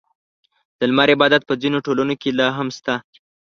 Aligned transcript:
•د 0.79 0.81
لمر 0.89 1.09
عبادت 1.15 1.41
په 1.45 1.53
ځینو 1.61 1.77
ټولنو 1.85 2.13
کې 2.21 2.29
لا 2.39 2.47
هم 2.57 2.67
شته. 2.77 2.93